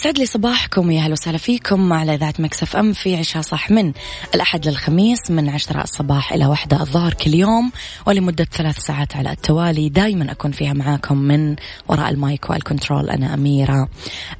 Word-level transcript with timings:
يسعد 0.00 0.18
لي 0.18 0.26
صباحكم 0.26 0.90
يا 0.90 1.00
أهلا 1.00 1.12
وسهلا 1.12 1.38
فيكم 1.38 1.92
على 1.92 2.14
إذاعة 2.14 2.34
Mix 2.38 2.76
FM 2.76 2.92
في 2.92 3.16
عيشها 3.16 3.42
صح 3.42 3.70
من 3.70 3.92
الأحد 4.34 4.68
للخميس 4.68 5.30
من 5.30 5.48
عشرة 5.48 5.82
الصباح 5.82 6.32
إلى 6.32 6.46
واحدة 6.46 6.80
الظهر 6.80 7.14
كل 7.14 7.34
يوم 7.34 7.72
ولمدة 8.06 8.44
ثلاث 8.44 8.78
ساعات 8.78 9.16
على 9.16 9.30
التوالي. 9.32 9.88
دائما 9.88 10.32
أكون 10.32 10.52
فيها 10.52 10.72
معاكم 10.72 11.18
من 11.18 11.56
وراء 11.88 12.10
ال 12.10 12.20
mic 12.20 12.50
وال 12.50 12.63
control 12.63 13.10
أنا 13.10 13.34
أميرة 13.34 13.88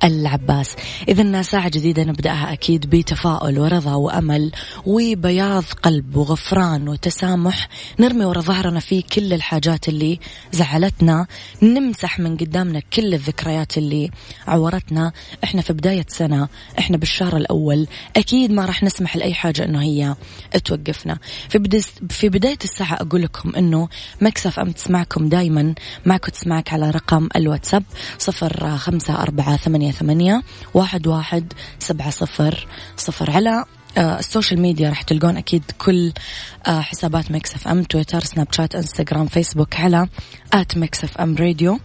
العباس. 0.05 0.77
اذا 1.09 1.43
ساعة 1.43 1.69
جديدة 1.69 2.05
نبدأها 2.05 2.53
أكيد 2.53 2.91
بتفاؤل 2.91 3.59
ورضا 3.59 3.95
وأمل 3.95 4.53
وبياض 4.87 5.65
قلب 5.83 6.17
وغفران 6.17 6.89
وتسامح. 6.89 7.69
نرمي 7.99 8.25
ورا 8.25 8.41
ظهرنا 8.41 8.81
في 8.81 9.03
كل 9.03 9.33
الحاجات 9.33 9.89
اللي 9.89 10.19
زعلتنا. 10.53 11.27
نمسح 11.63 12.19
من 12.19 12.37
قدامنا 12.37 12.81
كل 12.81 13.15
الذكريات 13.15 13.79
اللي 13.79 14.11
عورتنا. 14.47 15.13
إحنا 15.51 15.63
في 15.63 15.73
بداية 15.73 16.07
سنة 16.09 16.49
إحنا 16.79 16.97
بالشهر 16.97 17.37
الأول 17.37 17.87
أكيد 18.17 18.53
ما 18.53 18.65
راح 18.65 18.83
نسمح 18.83 19.17
لأي 19.17 19.35
حاجة 19.35 19.65
أنه 19.65 19.83
هي 19.83 20.15
توقفنا. 20.65 21.19
في, 21.49 21.83
في 22.09 22.29
بداية 22.29 22.59
الساعة 22.65 22.95
أقول 22.95 23.23
لكم 23.23 23.57
أنه 23.57 23.89
Mix 24.21 24.59
FM 24.59 24.71
تسمعكم 24.73 25.29
دايما 25.29 25.75
معكم 26.07 26.33
تسمعك 26.33 26.73
على 26.73 26.91
رقم 26.91 27.29
الواتساب 27.37 27.83
صفر 28.19 28.77
خمسة 28.77 29.23
أربعة 29.23 29.57
ثمانية, 29.57 29.93
ثمانية 29.93 30.43
واحد, 30.75 31.07
واحد 31.07 31.53
سبعة 31.79 32.11
صفر 32.11 32.67
صفر. 32.97 33.31
على 33.31 33.65
آه، 33.99 34.19
ال 34.19 34.25
social 34.25 34.61
media 34.61 34.89
راح 34.89 35.03
تلقون 35.03 35.37
أكيد 35.37 35.63
كل 35.79 36.13
آه، 36.67 36.81
حسابات 36.81 37.31
Mix 37.31 37.69
FM 37.69 37.83
تويتر 37.83 38.21
سناب 38.21 38.53
شات 38.53 38.75
إنستغرام 38.75 39.27
فيسبوك 39.27 39.77
على 39.77 40.09
at 40.53 40.77
Mix 40.77 41.19
FM 41.19 41.37
Radio. 41.37 41.79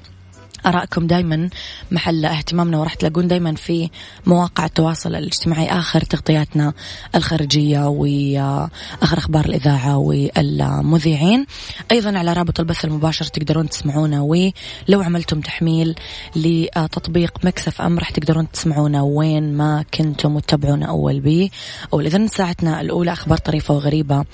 آرائكم 0.66 1.08
دايما 1.08 1.50
محل 1.92 2.26
اهتمامنا 2.26 2.78
وراح 2.80 2.94
تلاقون 2.94 3.28
دايما 3.28 3.56
في 3.56 3.90
مواقع 4.26 4.66
التواصل 4.66 5.16
الاجتماعي 5.16 5.68
آخر 5.68 6.02
تغطياتنا 6.02 6.74
الخارجية 7.16 7.88
وآخر 7.88 9.18
أخبار 9.18 9.46
الإذاعة 9.46 9.98
والمذيعين. 9.98 11.46
أيضا 11.92 12.18
على 12.18 12.34
رابط 12.34 12.59
البث 12.59 12.86
المباشر 12.86 13.26
تقدرون 13.26 13.70
تسمعونا 13.70 14.22
ولو 14.22 15.02
عملتم 15.02 15.42
تحميل 15.42 15.96
لتطبيق 16.36 17.46
Mix 17.46 17.81
FM 17.81 18.00
راح 18.00 18.09
تقدرون 18.09 18.52
تسمعونا 18.52 19.02
وين 19.02 19.53
ما 19.53 19.86
كنتم 19.94 20.36
وتتابعونا 20.36 20.86
أول 20.86 21.20
بأول. 21.20 21.52
أو 21.94 22.02
إذا 22.02 22.28
ساعتنا 22.28 22.82
الأولى 22.82 23.12
أخبار 23.12 23.38
طريفة 23.38 23.74
وغريبة 23.74 24.26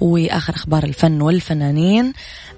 وآخر 0.00 0.54
أخبار 0.54 0.84
الفن 0.84 1.22
والفنانين 1.22 2.12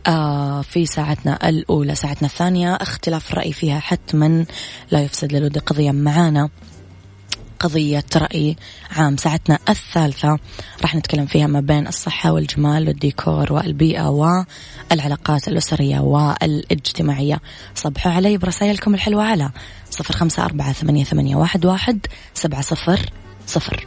آه 0.06 0.62
في 0.62 0.86
ساعتنا 0.86 1.48
الأولى 1.48 1.94
ساعتنا 1.94 2.28
الثانية 2.28 2.74
اختلاف 2.74 3.21
الرأي 3.30 3.52
فيها 3.52 3.80
حتما. 3.80 4.46
لا 4.90 5.00
يفسد 5.00 5.32
للود 5.32 5.58
قضية 5.58 5.90
معانا. 5.90 6.48
قضية 7.60 8.04
رأي 8.16 8.56
عام 8.90 9.16
ساعتنا 9.16 9.58
الثالثة. 9.68 10.38
راح 10.82 10.94
نتكلم 10.94 11.26
فيها 11.26 11.46
ما 11.46 11.60
بين 11.60 11.86
الصحة 11.86 12.32
والجمال 12.32 12.88
والديكور 12.88 13.52
والبيئة 13.52 14.08
والعلاقات 14.90 15.48
الأسرية 15.48 15.98
والاجتماعية. 15.98 17.40
صبحوا 17.74 18.12
علي 18.12 18.36
برسائلكم 18.36 18.94
الحلوة 18.94 19.22
على 19.22 19.50
صفر 19.90 20.16
خمسة 20.16 20.44
أربعة 20.44 20.72
ثمانية, 20.72 21.04
ثمانية 21.04 21.36
واحد, 21.36 21.66
واحد 21.66 22.06
سبعة 22.34 22.60
صفر 22.60 23.10
صفر. 23.46 23.86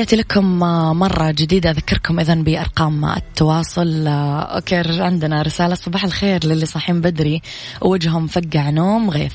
تحياتي 0.00 0.16
لكم 0.16 0.58
مرة 0.98 1.30
جديدة. 1.30 1.70
أذكركم 1.70 2.20
إذا 2.20 2.34
بأرقام 2.34 3.04
التواصل. 3.04 4.06
okay 4.06 4.76
عندنا 4.76 5.42
رسالة. 5.42 5.74
صباح 5.74 6.04
الخير 6.04 6.46
للي 6.46 6.66
صاحين 6.66 7.00
بدري. 7.00 7.42
ووجههم 7.80 8.26
فقع 8.26 8.70
نوم 8.70 9.10
غيث. 9.10 9.34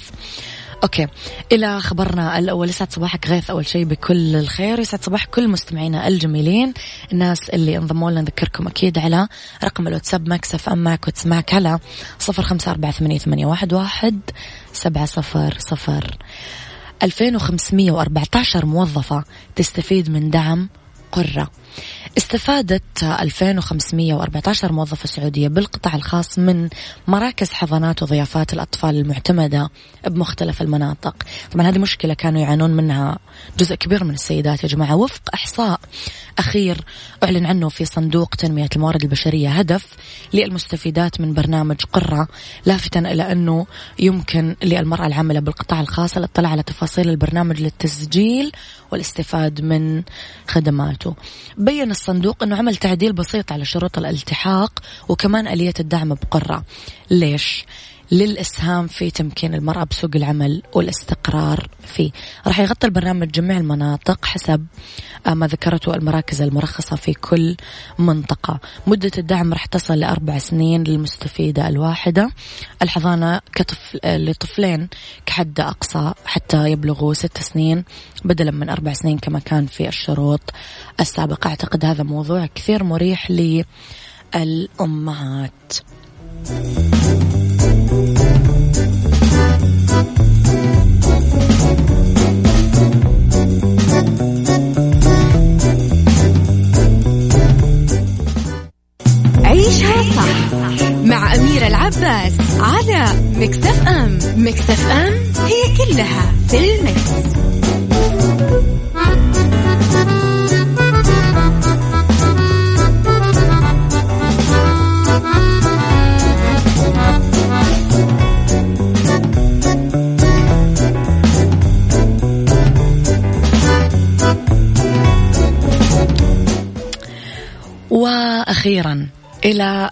okay 0.83 1.07
إلى 1.51 1.79
خبرنا 1.79 2.39
الأول. 2.39 2.69
يسعد 2.69 2.91
صباحك 2.91 3.27
غيث. 3.27 3.49
أول 3.49 3.67
شيء 3.67 3.85
بكل 3.85 4.35
الخير. 4.35 4.79
يسعد 4.79 5.03
صباح 5.03 5.25
كل 5.25 5.47
مستمعينا 5.47 6.07
الجميلين. 6.07 6.73
الناس 7.13 7.49
اللي 7.49 7.77
انضموا 7.77 8.11
لنا 8.11 8.21
نذكركم 8.21 8.67
أكيد 8.67 8.97
على 8.97 9.27
رقم 9.63 9.87
الواتساب 9.87 10.29
Mix 10.29 10.69
FM 10.69 10.77
معك 10.77 11.07
وتسمعك 11.07 11.53
على 11.53 11.79
صفر 12.19 12.43
خمسة 12.43 12.71
أربعة 12.71 12.91
ثمانية, 12.91 13.45
واحد 13.45 14.21
سبعة 14.73 15.05
صفر 15.05 15.57
صفر. 15.59 16.17
2514 17.05 18.65
موظفة 18.65 19.23
تستفيد 19.55 20.09
من 20.09 20.29
دعم 20.29 20.69
قرة. 21.11 21.51
استفادت 22.17 23.03
2514 23.03 24.71
موظفة 24.71 25.07
سعودية 25.07 25.47
بالقطاع 25.47 25.95
الخاص 25.95 26.39
من 26.39 26.69
مراكز 27.07 27.51
حضانات 27.51 28.03
وضيافات 28.03 28.53
الأطفال 28.53 28.95
المعتمدة 28.95 29.69
بمختلف 30.07 30.61
المناطق. 30.61 31.15
طبعا 31.51 31.69
هذه 31.69 31.77
مشكلة 31.77 32.13
كانوا 32.13 32.41
يعانون 32.41 32.71
منها 32.71 33.19
جزء 33.57 33.75
كبير 33.75 34.03
من 34.03 34.13
السيدات 34.13 34.63
يا 34.63 34.67
جماعة. 34.69 34.95
وفق 34.95 35.21
إحصاء 35.33 35.79
أخير 36.37 36.81
أعلن 37.23 37.45
عنه 37.45 37.69
في 37.69 37.85
صندوق 37.85 38.29
تنمية 38.29 38.69
الموارد 38.75 39.03
البشرية 39.03 39.49
هدف 39.49 39.87
للمستفيدات 40.33 41.21
من 41.21 41.33
برنامج 41.33 41.77
قرة 41.93 42.27
لافتا 42.65 42.99
إلى 42.99 43.31
أنه 43.31 43.65
يمكن 43.99 44.55
للمرأة 44.63 45.07
العاملة 45.07 45.39
بالقطاع 45.39 45.81
الخاص 45.81 46.17
الاطلاع 46.17 46.51
على 46.51 46.63
تفاصيل 46.63 47.09
البرنامج 47.09 47.61
للتسجيل 47.61 48.51
والاستفاد 48.91 49.61
من 49.61 50.03
خدماته. 50.47 51.15
بين 51.57 51.91
الصندوق 52.05 52.43
أنه 52.43 52.55
عمل 52.55 52.75
تعديل 52.75 53.13
بسيط 53.13 53.51
على 53.51 53.65
شروط 53.65 53.97
الالتحاق 53.97 54.79
وكمان 55.09 55.47
آلية 55.47 55.73
الدعم 55.79 56.13
بقرة 56.13 56.63
ليش؟ 57.09 57.65
للإسهام 58.11 58.87
في 58.87 59.11
تمكين 59.11 59.53
المرأة 59.53 59.83
بسوق 59.83 60.11
العمل 60.15 60.61
والاستقرار 60.73 61.67
فيه. 61.85 62.11
راح 62.47 62.59
يغطي 62.59 62.87
البرنامج 62.87 63.31
جميع 63.31 63.57
المناطق 63.57 64.25
حسب 64.25 64.65
آه، 65.27 65.33
ما 65.33 65.47
ذكرته 65.47 65.95
المراكز 65.95 66.41
المرخصة 66.41 66.95
في 66.95 67.13
كل 67.13 67.55
منطقة. 67.99 68.59
مدة 68.87 69.11
الدعم 69.17 69.53
راح 69.53 69.65
تصل 69.65 69.99
لأربع 69.99 70.37
سنين 70.37 70.83
للمستفيدة 70.83 71.67
الواحدة. 71.67 72.31
الحضانة 72.81 73.41
كطفل 73.55 73.99
آه، 74.03 74.17
لطفلين 74.17 74.89
كحد 75.25 75.59
أقصى 75.59 76.13
حتى 76.25 76.71
يبلغوا 76.71 77.13
ست 77.13 77.37
سنين 77.37 77.83
بدلا 78.25 78.51
من 78.51 78.69
أربع 78.69 78.93
سنين 78.93 79.17
كما 79.17 79.39
كان 79.39 79.65
في 79.65 79.87
الشروط 79.87 80.53
السابقة. 80.99 81.47
أعتقد 81.47 81.85
هذا 81.85 82.03
موضوع 82.03 82.45
كثير 82.45 82.83
مريح 82.83 83.31
للأمهات. 84.35 85.73
see. 90.03 90.44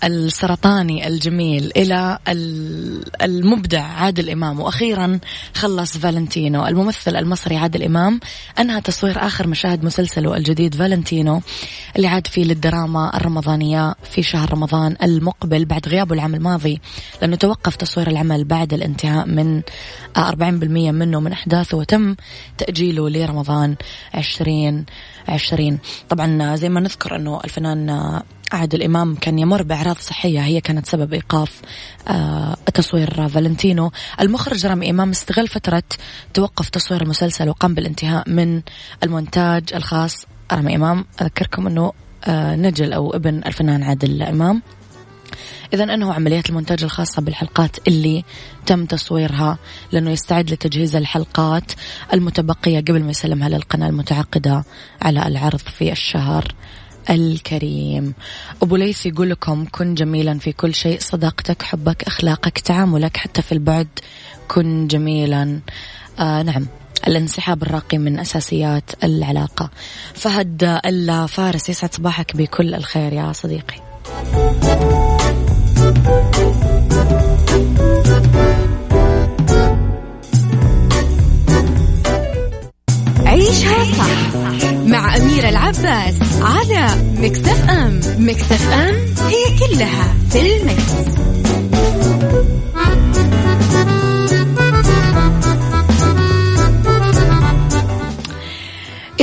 السرطاني 0.03 1.07
الجميل 1.07 1.71
إلى 1.77 2.19
المبدع 3.21 3.83
عادل 3.83 4.29
إمام. 4.29 4.59
وأخيرا 4.59 5.19
خلص 5.55 5.97
فالنتينو. 5.97 6.67
الممثل 6.67 7.15
المصري 7.15 7.57
عادل 7.57 7.83
إمام 7.83 8.19
أنهى 8.59 8.81
تصوير 8.81 9.25
آخر 9.25 9.47
مشاهد 9.47 9.85
مسلسله 9.85 10.37
الجديد 10.37 10.75
فالنتينو 10.75 11.41
اللي 11.95 12.07
عاد 12.07 12.27
فيه 12.27 12.43
للدراما 12.43 13.17
الرمضانية 13.17 13.95
في 14.11 14.23
شهر 14.23 14.53
رمضان 14.53 14.95
المقبل 15.03 15.65
بعد 15.65 15.87
غيابه 15.87 16.15
العام 16.15 16.35
الماضي. 16.35 16.81
لأنه 17.21 17.35
توقف 17.35 17.75
تصوير 17.75 18.07
العمل 18.07 18.43
بعد 18.43 18.73
الانتهاء 18.73 19.27
من 19.27 19.61
40% 20.17 20.91
منه 20.91 21.19
من 21.19 21.31
أحداثه 21.31 21.77
وتم 21.77 22.15
تأجيله 22.57 23.09
لرمضان 23.09 23.75
2020 24.15 25.79
طبعا 26.09 26.55
زي 26.55 26.69
ما 26.69 26.79
نذكر 26.79 27.15
أنه 27.15 27.39
الفنان 27.43 27.89
عادل 28.53 28.83
إمام 28.83 29.15
كان 29.15 29.39
يمر 29.39 29.63
بأعراض 29.63 29.97
صحية 29.97 30.39
هي 30.39 30.61
كانت 30.61 30.85
سبب 30.85 31.13
إيقاف 31.13 31.61
آه 32.07 32.57
تصوير 32.73 33.27
فالنتينو. 33.27 33.91
المخرج 34.21 34.65
رامي 34.65 34.89
إمام 34.89 35.09
استغل 35.09 35.47
فترة 35.47 35.83
توقف 36.33 36.69
تصوير 36.69 37.01
المسلسل 37.01 37.49
وقام 37.49 37.73
بالانتهاء 37.73 38.29
من 38.29 38.61
المونتاج 39.03 39.63
الخاص. 39.73 40.25
رامي 40.51 40.75
إمام 40.75 41.05
أذكركم 41.21 41.67
أنه 41.67 41.91
آه 42.25 42.55
نجل 42.55 42.93
أو 42.93 43.15
ابن 43.15 43.41
الفنان 43.45 43.83
عادل 43.83 44.21
إمام. 44.21 44.61
إذا 45.73 45.83
أنه 45.83 46.13
عمليات 46.13 46.49
المونتاج 46.49 46.83
الخاصة 46.83 47.21
بالحلقات 47.21 47.87
اللي 47.87 48.23
تم 48.65 48.85
تصويرها 48.85 49.57
لأنه 49.91 50.11
يستعد 50.11 50.51
لتجهيز 50.51 50.95
الحلقات 50.95 51.71
المتبقية 52.13 52.79
قبل 52.79 53.03
ما 53.03 53.11
يسلمها 53.11 53.49
للقناة 53.49 53.89
المتعاقدة 53.89 54.63
على 55.01 55.27
العرض 55.27 55.57
في 55.59 55.91
الشهر 55.91 56.55
الكريم. 57.09 58.13
أبو 58.61 58.75
ليث 58.75 59.05
يقول 59.05 59.29
لكم 59.29 59.65
كن 59.71 59.93
جميلا 59.93 60.39
في 60.39 60.51
كل 60.51 60.73
شيء 60.73 60.99
صداقتك 60.99 61.61
حبك 61.61 62.03
أخلاقك 62.03 62.59
تعاملك 62.59 63.17
حتى 63.17 63.41
في 63.41 63.51
البعد 63.51 63.87
كن 64.47 64.87
جميلا. 64.87 65.59
آه 66.19 66.41
نعم 66.41 66.67
الانسحاب 67.07 67.63
الراقي 67.63 67.97
من 67.97 68.19
أساسيات 68.19 68.91
العلاقة. 69.03 69.69
فهد 70.13 70.79
الفارس 70.85 71.69
يسعد 71.69 71.93
صباحك 71.93 72.37
بكل 72.37 72.73
الخير 72.75 73.13
يا 73.13 73.31
صديقي. 73.31 73.77
العباس 85.63 86.15
على 86.41 86.87
مكتف 87.17 87.69
أم 87.69 87.99
مكتف 88.17 88.73
أم 88.73 88.95
هي 89.27 89.59
كلها 89.59 90.15
في 90.29 90.57
المكس. 90.57 90.93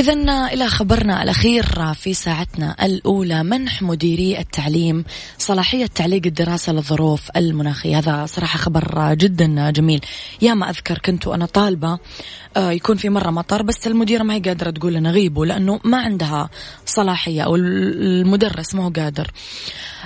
إذا 0.01 0.13
إلى 0.53 0.67
خبرنا 0.67 1.23
الأخير 1.23 1.93
في 1.93 2.13
ساعتنا 2.13 2.85
الأولى 2.85 3.43
منح 3.43 3.81
مديري 3.81 4.39
التعليم 4.39 5.03
صلاحية 5.37 5.85
تعليق 5.85 6.21
الدراسة 6.25 6.73
للظروف 6.73 7.29
المناخية. 7.35 7.97
هذا 7.97 8.25
صراحة 8.25 8.57
خبر 8.57 9.13
جدا 9.13 9.71
جميل. 9.71 10.01
يا 10.41 10.53
ما 10.53 10.69
أذكر 10.69 10.97
كنت 10.97 11.27
وأنا 11.27 11.45
طالبة 11.45 11.99
آه، 12.57 12.71
يكون 12.71 12.97
في 12.97 13.09
مرة 13.09 13.29
مطر 13.29 13.61
بس 13.61 13.87
المديرة 13.87 14.23
ما 14.23 14.33
هي 14.33 14.39
قادرة 14.39 14.69
تقول 14.69 14.93
لنا 14.93 15.11
غيبوا 15.11 15.45
لأنه 15.45 15.79
ما 15.83 15.97
عندها 15.97 16.49
صلاحية 16.85 17.41
أو 17.41 17.55
المدرس 17.55 18.75
ما 18.75 18.85
هو 18.85 18.89
قادر. 18.89 19.31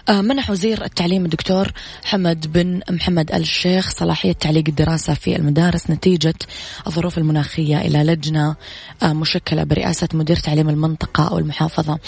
منح 0.09 0.49
وزير 0.49 0.85
التعليم 0.85 1.25
الدكتور 1.25 1.71
حمد 2.03 2.51
بن 2.51 2.81
محمد 2.89 3.31
الشيخ 3.31 3.89
صلاحية 3.89 4.31
تعليق 4.31 4.63
الدراسة 4.67 5.13
في 5.13 5.35
المدارس 5.35 5.89
نتيجة 5.89 6.33
الظروف 6.87 7.17
المناخية 7.17 7.81
إلى 7.81 8.03
لجنة 8.03 8.55
آه، 9.03 9.13
مشكلة 9.13 9.63
برئاسة 9.63 10.07
مدير 10.13 10.35
تعليم 10.35 10.69
المنطقة 10.69 11.27
أو 11.27 11.37
المحافظة 11.39 11.99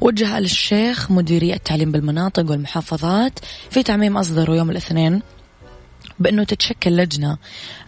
وجه 0.00 0.38
الشيخ 0.38 1.10
مديري 1.10 1.54
التعليم 1.54 1.92
بالمناطق 1.92 2.50
والمحافظات 2.50 3.38
في 3.70 3.82
تعميم 3.82 4.16
أصدره 4.16 4.54
يوم 4.56 4.70
الاثنين 4.70 5.22
بأنه 6.22 6.44
تتشكل 6.44 6.96
لجنة 6.96 7.36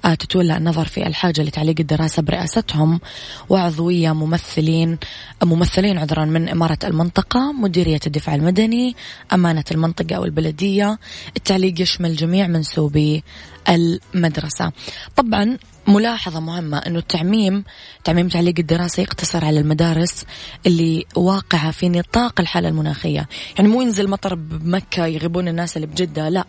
آه، 0.04 0.14
تتولى 0.14 0.56
النظر 0.56 0.84
في 0.84 1.06
الحاجة 1.06 1.42
لتعليق 1.42 1.74
الدراسة 1.80 2.22
برئاستهم 2.22 3.00
وعضوية 3.48 4.12
ممثلين 4.12 4.98
ممثلين 5.42 5.98
عذرا 5.98 6.24
من 6.24 6.48
إمارة 6.48 6.78
المنطقة 6.84 7.52
مديرية 7.52 8.00
الدفاع 8.06 8.34
المدني 8.34 8.96
أمانة 9.32 9.64
المنطقة 9.70 10.16
أو 10.16 10.24
البلدية 10.24 10.98
التعليق 11.36 11.80
يشمل 11.80 12.16
جميع 12.16 12.46
منسوبي 12.46 13.24
المدرسة. 13.68 14.72
طبعا 15.16 15.58
ملاحظة 15.88 16.40
مهمة 16.40 16.78
أنه 16.78 16.98
التعميم 16.98 17.64
تعميم 18.04 18.28
تعليق 18.28 18.54
الدراسة 18.58 19.02
يقتصر 19.02 19.44
على 19.44 19.60
المدارس 19.60 20.24
اللي 20.66 21.06
واقعة 21.16 21.70
في 21.70 21.88
نطاق 21.88 22.40
الحالة 22.40 22.68
المناخية. 22.68 23.28
يعني 23.56 23.68
مو 23.68 23.82
ينزل 23.82 24.10
مطر 24.10 24.34
بمكة 24.34 25.06
يغيبون 25.06 25.48
الناس 25.48 25.76
اللي 25.76 25.86
بجدة 25.86 26.28
لا. 26.28 26.44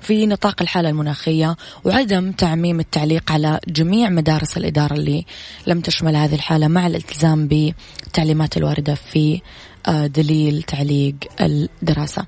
في 0.00 0.26
نطاق 0.26 0.62
الحالة 0.62 0.88
المناخية 0.88 1.56
وعدم 1.84 2.32
تعميم 2.32 2.80
التعليق 2.80 3.32
على 3.32 3.60
جميع 3.68 4.08
مدارس 4.08 4.56
الإدارة 4.56 4.94
اللي 4.94 5.24
لم 5.66 5.80
تشمل 5.80 6.16
هذه 6.16 6.34
الحالة 6.34 6.68
مع 6.68 6.86
الالتزام 6.86 7.48
بالتعليمات 7.48 8.56
الواردة 8.56 8.94
في 8.94 9.40
آه، 9.88 10.06
دليل 10.06 10.62
تعليق 10.62 11.14
الدراسة. 11.40 12.26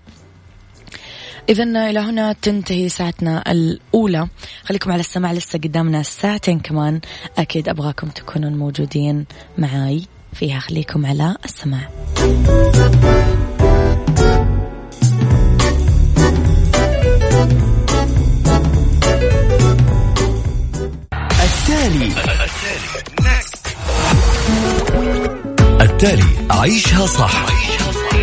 إذا 1.48 1.90
إلى 1.90 1.98
هنا 1.98 2.32
تنتهي 2.32 2.88
ساعتنا 2.88 3.52
الأولى. 3.52 4.28
خليكم 4.64 4.92
على 4.92 5.00
السماع 5.00 5.32
لسه 5.32 5.58
قدامنا 5.58 6.02
ساعتين 6.02 6.60
كمان. 6.60 7.00
أكيد 7.38 7.68
أبغاكم 7.68 8.08
تكونون 8.08 8.52
موجودين 8.52 9.26
معاي. 9.58 10.02
فيها 10.32 10.58
خليكم 10.58 11.06
على 11.06 11.36
السماع. 11.44 11.90
التالي. 21.90 22.14
التالي 25.80 26.24
عيشها 26.50 27.06
صح. 27.06 27.46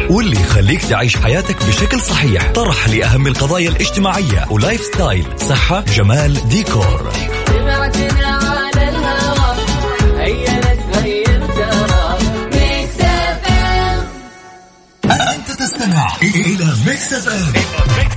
واللي 0.09 0.41
يخليك 0.41 0.81
تعيش 0.81 1.17
حياتك 1.17 1.65
بشكل 1.65 2.01
صحيح. 2.01 2.51
طرح 2.51 2.89
لأهم 2.89 3.27
القضايا 3.27 3.69
الاجتماعية 3.69 4.45
و 4.49 4.81
lifestyle. 4.81 5.25
صحة 5.49 5.81
جمال 5.81 6.49
ديكور. 6.49 7.11
أنت 15.05 15.51
تستمع 15.51 16.07
إلى 16.21 16.73
ميكس 16.85 17.13
اف 17.13 17.27
ام. 17.27 18.16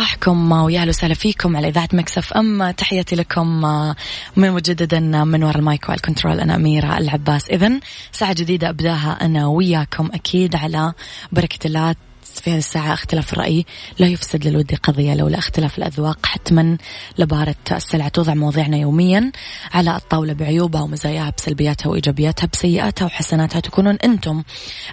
صباحكم 0.00 0.52
ويا 0.52 0.80
أهلا 0.80 0.88
وسهلا 0.88 1.14
فيكم 1.14 1.56
على 1.56 1.68
إذاعة 1.68 1.88
Mix 1.92 2.32
FM. 2.32 2.70
تحياتي 2.70 3.16
لكم 3.16 3.46
من 4.36 4.52
مجددا 4.52 5.00
من 5.00 5.44
وراء 5.44 5.58
ال 5.58 5.65
mic 5.65 5.88
وال 5.88 6.00
control 6.00 6.40
أنا 6.40 6.54
أميرة 6.56 6.98
العباس. 6.98 7.50
اذا 7.50 7.80
ساعة 8.12 8.32
جديدة 8.32 8.68
أبداها 8.68 9.18
أنا 9.20 9.46
وياكم 9.46 10.10
أكيد 10.14 10.56
على 10.56 10.92
بركة 11.32 11.66
الله. 11.66 11.94
في 12.22 12.50
هذه 12.50 12.58
الساعة 12.58 12.92
اختلاف 12.92 13.32
الرأي 13.32 13.66
لا 13.98 14.06
يفسد 14.06 14.46
للود 14.46 14.74
قضية 14.74 15.14
لولا 15.14 15.38
اختلاف 15.38 15.78
الأذواق. 15.78 16.26
حتما 16.26 16.76
لبارت 17.18 17.54
السلع 17.72 18.08
توضع 18.08 18.34
مواضيعنا 18.34 18.76
يوميا 18.76 19.32
على 19.72 19.96
الطاولة 19.96 20.32
بعيوبها 20.32 20.82
ومزاياها 20.82 21.32
بسلبياتها 21.38 21.90
وإيجابياتها 21.90 22.48
بسيئاتها 22.52 23.06
وحسناتها. 23.06 23.60
تكونون 23.60 23.98
أنتم 24.04 24.42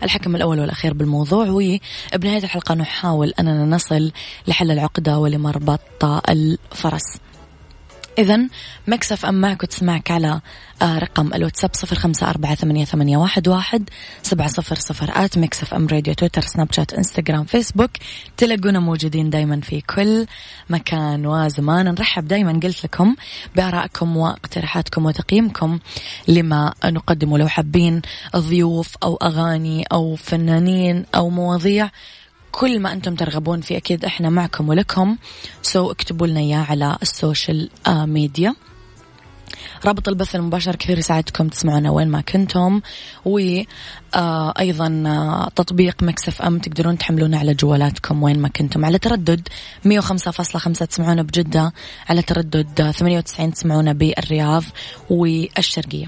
الحكم 0.04 0.36
الأول 0.36 0.60
والأخير 0.60 0.94
بالموضوع. 0.94 1.48
وبنهاية 1.50 2.44
الحلقة 2.44 2.76
نحاول 2.76 3.34
أننا 3.40 3.66
نصل 3.66 4.12
لحل 4.48 4.72
العقدة 4.72 5.20
ولمربط 5.20 6.06
الفرس. 6.30 7.18
إذا 8.18 8.40
Mix 8.88 9.26
FM 9.26 9.42
معك 9.42 9.64
وتسمعك 9.64 10.12
على 10.12 10.42
آه 10.82 11.00
رقم 11.00 11.34
الواتساب 11.34 11.70
صفر 11.74 11.96
خمسة 11.96 12.30
أربعة 12.30 12.56
ثمانية, 12.56 12.86
ثمانية 12.86 13.18
واحد, 13.18 13.48
واحد 13.48 13.90
سبعة 14.24 14.48
صفر 14.48 14.76
صفر 14.76 15.12
at 15.14 15.38
Mix 15.38 15.74
FM 15.74 15.88
Radio 15.88 16.14
تويتر 16.14 16.42
سناب 16.42 16.74
شات 16.74 16.94
إنستغرام 16.94 17.44
فيسبوك 17.46 17.92
تلاقونا 18.38 18.80
موجودين 18.80 19.30
دايما 19.30 19.62
في 19.62 19.82
كل 19.82 20.26
مكان 20.70 21.26
وزمان. 21.26 21.86
نرحب 21.86 22.28
دايما 22.28 22.60
قلت 22.64 22.84
لكم 22.84 23.16
بآرائكم 23.56 24.18
واقتراحاتكم 24.18 25.06
وتقييمكم 25.06 25.80
لما 26.28 26.74
نقدمه. 26.86 27.38
لو 27.38 27.48
حابين 27.48 28.02
ضيوف 28.36 28.96
أو 29.04 29.16
أغاني 29.16 29.84
أو 29.92 30.16
فنانين 30.16 31.06
أو 31.16 31.30
مواضيع 31.30 31.90
كل 32.52 32.80
ما 32.80 32.94
أنتم 32.94 33.16
ترغبون 33.16 33.62
فيه 33.62 33.78
أكيد 33.78 34.06
إحنا 34.06 34.30
معكم 34.30 34.70
ولكم. 34.70 35.18
so 35.62 35.92
اكتبوا 35.92 36.28
لنا 36.28 36.40
إياه 36.40 36.66
على 36.70 36.98
ال 37.02 37.12
social 37.12 37.70
آه 37.88 38.06
ميديا. 38.06 38.56
رابط 39.86 40.08
البث 40.08 40.36
المباشر 40.36 40.76
كثير 40.76 40.98
يساعدكم 40.98 41.48
تسمعونا 41.48 41.92
وين 41.92 42.08
ما 42.08 42.22
كنتم. 42.22 42.82
وأيضا 43.26 45.04
آه 45.06 45.50
تطبيق 45.56 46.04
Mix 46.04 46.42
FM 46.42 46.60
تقدرون 46.60 46.98
تحملونه 46.98 47.40
على 47.40 47.54
جوالاتكم 47.54 48.24
وين 48.24 48.40
ما 48.40 48.48
كنتم. 48.50 48.86
على 48.86 48.98
تردد 48.98 49.48
105.5 49.86 50.86
تسمعونا 50.86 51.24
بجدة. 51.24 51.74
على 52.10 52.22
تردد 52.22 52.92
98 52.92 53.54
تسمعونا 53.54 53.94
بالرياض 53.94 54.64
والشرقية. 55.10 56.08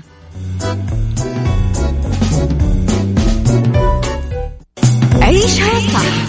عيشها 5.22 5.80
صح. 5.94 6.29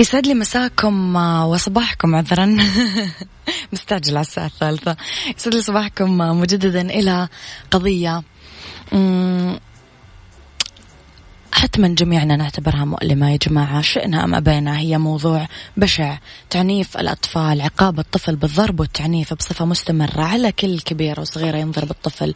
يسعد 0.00 0.26
لي 0.26 0.34
مساكم 0.34 1.16
آه، 1.16 1.46
وصباحكم 1.46 2.14
عذرا. 2.14 2.56
مستعجل 3.72 4.16
على 4.16 4.20
الساعة 4.20 4.46
الثالثة. 4.46 4.96
يسعد 5.38 5.54
لي 5.54 5.62
صباحكم 5.62 6.22
آه، 6.22 6.32
مجددا 6.32 6.80
إلى 6.80 7.28
قضية. 7.70 8.22
حتما 11.56 11.88
جميعنا 11.88 12.36
نعتبرها 12.36 12.84
مؤلمة. 12.84 13.30
يا 13.30 13.36
جماعة 13.36 13.80
شئنا 13.80 14.24
أم 14.24 14.34
أبينا 14.34 14.78
هي 14.78 14.98
موضوع 14.98 15.48
بشع. 15.76 16.18
تعنيف 16.50 16.96
الأطفال 16.96 17.60
عقاب 17.60 17.98
الطفل 17.98 18.36
بالضرب 18.36 18.80
والتعنيف 18.80 19.34
بصفة 19.34 19.64
مستمرة 19.64 20.22
على 20.22 20.52
كل 20.52 20.80
كبيرة 20.80 21.20
وصغيرة 21.20 21.56
ينضرب 21.56 21.90
الطفل. 21.90 22.34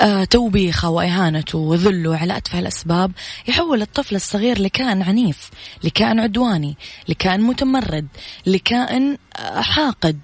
آه 0.00 0.24
توبيخه 0.24 0.90
وإهانته 0.90 1.58
وذله 1.58 2.16
على 2.16 2.36
أتفه 2.36 2.58
الأسباب 2.58 3.12
يحول 3.48 3.82
الطفل 3.82 4.14
الصغير 4.14 4.58
لكائن 4.58 5.02
عنيف 5.02 5.50
لكائن 5.84 6.20
عدواني 6.20 6.76
لكائن 7.08 7.40
متمرد 7.40 8.06
لكائن 8.46 9.18
آه 9.36 9.60
حاقد. 9.60 10.20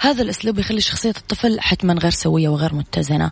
هذا 0.00 0.22
الأسلوب 0.22 0.58
يخلي 0.58 0.80
شخصية 0.80 1.14
الطفل 1.16 1.60
حتما 1.60 1.94
غير 1.94 2.10
سوية 2.10 2.48
وغير 2.48 2.74
متزنة. 2.74 3.30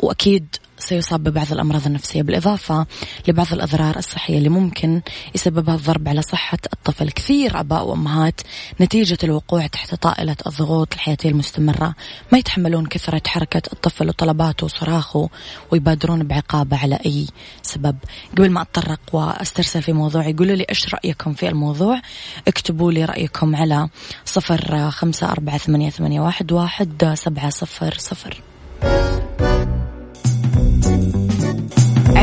وأكيد 0.00 0.56
سيصاب 0.80 1.24
ببعض 1.24 1.52
الأمراض 1.52 1.86
النفسية 1.86 2.22
بالإضافة 2.22 2.86
لبعض 3.28 3.52
الأضرار 3.52 3.96
الصحية 3.96 4.38
اللي 4.38 4.48
ممكن 4.48 5.00
يسببها 5.34 5.74
الضرب 5.74 6.08
على 6.08 6.22
صحة 6.22 6.58
الطفل. 6.72 7.10
كثير 7.10 7.60
أباء 7.60 7.86
وأمهات 7.86 8.40
نتيجة 8.80 9.18
الوقوع 9.24 9.66
تحت 9.66 9.94
طائلة 9.94 10.36
الضغوط 10.46 10.94
الحياتية 10.94 11.28
المستمرة 11.28 11.94
ما 12.32 12.38
يتحملون 12.38 12.86
كثرة 12.86 13.22
حركة 13.26 13.62
الطفل 13.72 14.08
وطلباته 14.08 14.64
وصراخه 14.64 15.28
ويبادرون 15.70 16.22
بعقابه 16.22 16.76
على 16.76 16.98
أي 17.06 17.26
سبب. 17.62 17.96
قبل 18.32 18.50
ما 18.50 18.62
أتطرق 18.62 19.00
وأسترسل 19.12 19.82
في 19.82 19.92
موضوع 19.92 20.28
يقولوا 20.28 20.56
لي 20.56 20.66
إيش 20.70 20.94
رأيكم 20.94 21.32
في 21.32 21.48
الموضوع؟ 21.48 22.00
اكتبوا 22.48 22.92
لي 22.92 23.04
رأيكم 23.04 23.56
على 23.56 23.88
صفر 24.24 24.90
خمسة 24.90 25.32
أربعة 25.32 25.58
ثمانية, 25.58 26.20
واحد 26.20 27.14
سبعة 27.14 27.50
صفر 27.50 27.94
صفر. 27.98 28.42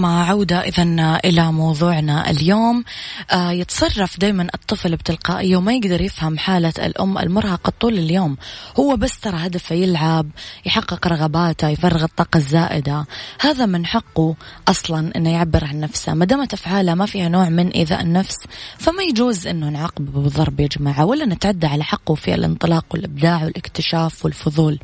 لكم 0.00 0.06
عودة 0.06 0.60
إذا 0.60 0.82
إلى 1.24 1.52
موضوعنا 1.52 2.30
اليوم. 2.30 2.84
آه، 3.32 3.50
يتصرف 3.50 4.20
دائما 4.20 4.48
الطفل 4.54 4.96
بتلقائية 4.96 5.56
وما 5.56 5.72
يقدر 5.72 6.00
يفهم 6.00 6.38
حالة 6.38 6.72
الأم 6.78 7.18
المرهقة 7.18 7.72
طول 7.80 7.98
اليوم. 7.98 8.36
هو 8.78 8.96
بس 8.96 9.20
ترى 9.20 9.36
هدفه 9.36 9.74
يلعب 9.74 10.30
يحقق 10.66 11.06
رغباته 11.06 11.68
يفرغ 11.68 12.04
الطاقة 12.04 12.36
الزائدة. 12.36 13.06
هذا 13.40 13.66
من 13.66 13.86
حقه 13.86 14.34
أصلا 14.68 15.16
أنه 15.16 15.30
يعبر 15.30 15.64
عن 15.64 15.80
نفسه. 15.80 16.14
ما 16.14 16.24
دامت 16.24 16.52
أفعاله 16.52 16.94
ما 16.94 17.06
فيها 17.06 17.28
نوع 17.28 17.48
من 17.48 17.68
إيذاء 17.68 18.00
النفس 18.00 18.36
فما 18.78 19.02
يجوز 19.02 19.46
أنه 19.46 19.68
نعاقبه 19.68 20.20
بالضرب 20.20 20.60
يا 20.60 20.66
جماعة 20.66 21.04
ولا 21.04 21.24
نتعدى 21.24 21.66
على 21.66 21.84
حقه 21.84 22.14
في 22.14 22.34
الانطلاق 22.34 22.84
والإبداع 22.90 23.44
والاكتشاف 23.44 24.24
والفضول. 24.24 24.78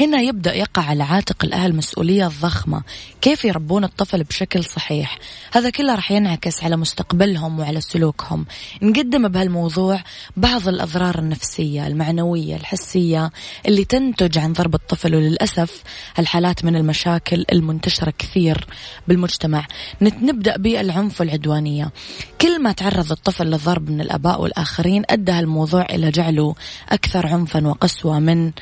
هنا 0.00 0.20
يبدأ 0.20 0.54
يقع 0.54 0.82
على 0.82 1.02
عاتق 1.02 1.44
الأهل 1.44 1.76
مسؤولية 1.76 2.26
ضخمة. 2.26 2.82
كيف 3.20 3.44
يربون 3.44 3.84
الطفل 3.84 4.24
بشكل 4.24 4.53
صحيح. 4.62 5.18
هذا 5.52 5.70
كله 5.70 5.94
راح 5.94 6.12
ينعكس 6.12 6.64
على 6.64 6.76
مستقبلهم 6.76 7.60
وعلى 7.60 7.80
سلوكهم. 7.80 8.46
نقدم 8.82 9.28
بهالموضوع 9.28 10.00
بعض 10.36 10.68
الأضرار 10.68 11.18
النفسية 11.18 11.86
المعنوية 11.86 12.56
الحسية 12.56 13.30
اللي 13.66 13.84
تنتج 13.84 14.38
عن 14.38 14.52
ضرب 14.52 14.74
الطفل. 14.74 15.14
وللأسف 15.14 15.82
هالحالات 16.16 16.64
من 16.64 16.76
المشاكل 16.76 17.44
المنتشرة 17.52 18.12
كثير 18.18 18.66
بالمجتمع. 19.08 19.66
نبدأ 20.00 20.56
بالعنف 20.56 21.20
والعدوانية. 21.20 21.92
كل 22.40 22.62
ما 22.62 22.72
تعرض 22.72 23.12
الطفل 23.12 23.46
للضرب 23.46 23.90
من 23.90 24.00
الآباء 24.00 24.42
والآخرين 24.42 25.02
أدى 25.10 25.32
هالموضوع 25.32 25.86
إلى 25.90 26.10
جعله 26.10 26.54
أكثر 26.88 27.26
عنفا 27.26 27.66
وقسوة 27.66 28.18
من 28.18 28.52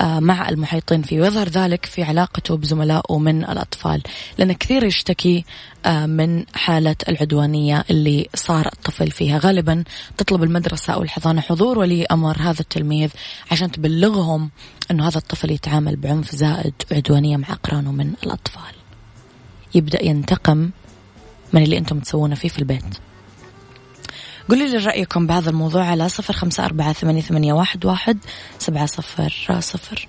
آه، 0.00 0.20
مع 0.20 0.48
المحيطين 0.48 1.02
فيه. 1.02 1.20
ويظهر 1.20 1.48
ذلك 1.48 1.86
في 1.86 2.02
علاقته 2.02 2.56
بزملائه 2.56 3.18
من 3.18 3.44
الأطفال. 3.44 4.02
لأن 4.38 4.52
كثير 4.52 4.84
يشتكي 4.84 5.35
آه، 5.86 6.06
من 6.06 6.44
حالة 6.54 6.96
العدوانية 7.08 7.84
اللي 7.90 8.28
صار 8.34 8.66
الطفل 8.66 9.10
فيها. 9.10 9.38
غالبا 9.38 9.84
تطلب 10.16 10.42
المدرسة 10.42 10.92
أو 10.92 11.02
الحضانة 11.02 11.40
حضور 11.40 11.78
ولي 11.78 12.04
أمر 12.04 12.36
هذا 12.40 12.60
التلميذ 12.60 13.10
عشان 13.50 13.70
تبلغهم 13.70 14.50
أنه 14.90 15.08
هذا 15.08 15.18
الطفل 15.18 15.50
يتعامل 15.50 15.96
بعنف 15.96 16.34
زائد 16.34 16.74
وعدوانية 16.92 17.36
مع 17.36 17.52
أقرانه 17.52 17.92
من 17.92 18.12
الأطفال. 18.24 18.74
يبدأ 19.74 20.04
ينتقم 20.04 20.70
من 21.52 21.62
اللي 21.62 21.78
أنتم 21.78 22.00
تسوونه 22.00 22.34
فيه 22.34 22.48
في 22.48 22.58
البيت. 22.58 22.98
قولوا 24.48 24.66
لي 24.66 24.76
رأيكم 24.76 25.26
بهذا 25.26 25.50
الموضوع 25.50 25.84
على 25.84 26.08
صفر 26.08 26.32
خمسة 26.34 26.64
أربعة 26.64 26.92
ثمانية, 26.92 27.52
واحد 27.52 28.18
سبعة 28.58 28.86
صفر 28.86 29.60
صفر. 29.60 30.08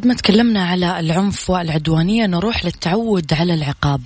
بعد 0.00 0.06
ما 0.06 0.14
تكلمنا 0.14 0.64
على 0.64 1.00
العنف 1.00 1.50
والعدوانية 1.50 2.26
نروح 2.26 2.64
للتعود 2.64 3.32
على 3.32 3.54
العقاب. 3.54 4.00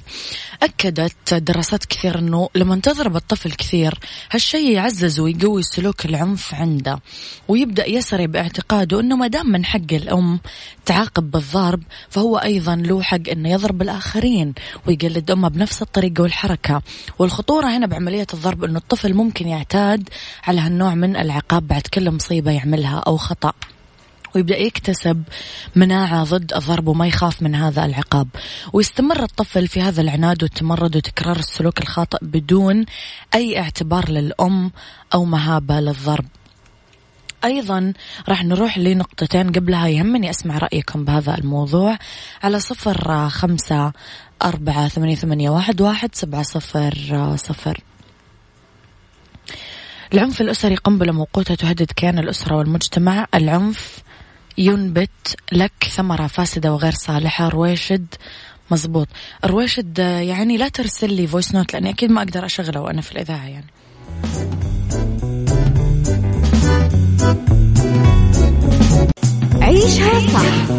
أكدت 0.63 1.35
دراسات 1.35 1.85
كثير 1.85 2.19
أنه 2.19 2.49
لما 2.55 2.77
تضرب 2.77 3.17
الطفل 3.17 3.53
كثير 3.53 3.99
هالشيء 4.31 4.73
يعزز 4.73 5.21
ويقوي 5.21 5.63
سلوك 5.63 6.05
العنف 6.05 6.55
عنده 6.55 6.99
ويبدأ 7.49 7.89
يسري 7.89 8.27
باعتقاده 8.27 9.01
أنه 9.01 9.17
ما 9.17 9.27
دام 9.27 9.47
من 9.47 9.65
حق 9.65 9.93
الأم 9.93 10.41
تعاقب 10.87 11.31
بالضرب 11.31 11.83
فهو 12.11 12.37
أيضا 12.37 12.77
له 12.77 13.03
حق 13.03 13.29
أنه 13.33 13.51
يضرب 13.51 13.83
الآخرين 13.83 14.55
ويقلد 14.87 15.31
أمه 15.31 15.49
بنفس 15.49 15.83
الطريقة 15.83 16.23
والحركة. 16.23 16.83
والخطورة 17.19 17.67
هنا 17.67 17.87
بعملية 17.87 18.27
الضرب 18.35 18.65
أنه 18.65 18.79
الطفل 18.79 19.15
ممكن 19.15 19.49
يعتاد 19.49 20.09
على 20.45 20.61
هالنوع 20.61 20.95
من 20.95 21.17
العقاب 21.17 21.67
بعد 21.69 21.83
كل 21.83 22.11
مصيبة 22.11 22.51
يعملها 22.51 22.99
أو 23.07 23.17
خطأ. 23.17 23.53
ويبدأ 24.35 24.57
يكتسب 24.57 25.23
مناعة 25.77 26.25
ضد 26.25 26.53
الضرب 26.53 26.89
وما 26.89 27.07
يخاف 27.07 27.43
من 27.43 27.55
هذا 27.55 27.85
العقاب. 27.85 28.29
ويستمر 28.73 29.23
الطفل 29.23 29.69
في 29.69 29.83
هذا 29.83 30.03
العناد 30.03 30.43
والتمرد 30.43 30.97
وتكرار 30.97 31.37
السلوك 31.37 31.81
الخاطئ 31.81 32.19
بدون 32.23 32.87
أي 33.35 33.61
اعتبار 33.61 34.09
للأم 34.09 34.71
أو 35.15 35.25
مهابة 35.25 35.81
للضرب. 35.81 36.27
أيضا 37.45 37.93
راح 38.29 38.45
نروح 38.45 38.79
لنقطتين 38.79 39.53
قبلها. 39.53 39.89
يهمني 39.89 40.31
أسمع 40.31 40.59
رأيكم 40.59 41.05
بهذا 41.05 41.39
الموضوع. 41.39 41.99
على 42.43 42.61
صفر 42.61 43.29
خمسة 43.29 43.93
أربعة 44.43 44.89
ثمانية, 44.89 45.15
ثمانية 45.15 45.51
واحد, 45.51 45.81
واحد 45.81 46.15
سبعة 46.15 46.43
صفر 46.43 47.37
صفر. 47.37 47.81
العنف 50.13 50.41
الأسري 50.41 50.75
قنبلة 50.75 51.13
موقوتة 51.13 51.55
تهدد 51.55 51.93
كيان 51.97 52.19
الأسرة 52.19 52.57
والمجتمع. 52.57 53.27
العنف 53.35 53.99
ينبت 54.59 55.37
لك 55.53 55.73
ثمرة 55.91 56.27
فاسدة 56.27 56.73
وغير 56.73 56.93
صالحة. 56.93 57.49
رويشد 57.49 58.07
مزبوط. 58.71 59.09
رويشد 59.45 59.99
يعني 59.99 60.57
لا 60.57 60.69
ترسل 60.69 61.13
لي 61.13 61.27
voice 61.27 61.55
note 61.55 61.73
لأني 61.73 61.91
أكيد 61.91 62.11
ما 62.11 62.23
أقدر 62.23 62.45
أشغله 62.45 62.81
وأنا 62.81 63.01
في 63.01 63.13
الإذاعة 63.13 63.47
يعني. 63.47 63.67
عيشها 69.63 70.21
صح 70.21 70.71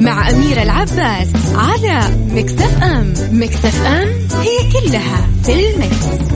مع 0.00 0.30
أميرة 0.30 0.62
العباس 0.62 1.28
على 1.54 2.16
Mix 2.30 2.82
FM 2.82 3.14
Mix 3.32 3.86
FM 3.86 4.08
هي 4.40 4.72
كلها 4.72 5.28
في 5.44 5.70
المكس. 5.70 6.32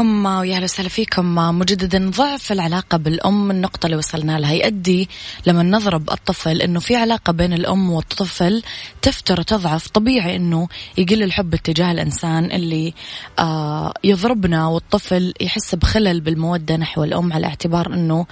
لكم 0.00 0.26
ويا 0.26 0.56
أهلا 0.56 0.64
وسهلا 0.64 0.88
فيكم. 0.88 1.34
مجددا 1.34 2.10
ضعف 2.10 2.52
العلاقة 2.52 2.98
بالأم 2.98 3.50
النقطة 3.50 3.86
اللي 3.86 3.96
وصلنا 3.96 4.38
لها. 4.38 4.52
يؤدي 4.52 5.08
لما 5.46 5.62
نضرب 5.62 6.10
الطفل 6.10 6.62
إنه 6.62 6.80
في 6.80 6.96
علاقة 6.96 7.32
بين 7.32 7.52
الأم 7.52 7.90
والطفل 7.90 8.62
تفتر 9.02 9.40
وتضعف. 9.40 9.88
طبيعي 9.88 10.36
إنه 10.36 10.68
يقل 10.98 11.22
الحب 11.22 11.54
اتجاه 11.54 11.92
الإنسان 11.92 12.52
اللي 12.52 12.94
آه 13.38 13.94
يضربنا 14.04 14.66
والطفل 14.66 15.34
يحس 15.40 15.74
بخلل 15.74 16.20
بالمودة 16.20 16.76
نحو 16.76 17.04
الأم 17.04 17.32
على 17.32 17.46
اعتبار 17.46 17.94
إنه 17.94 18.26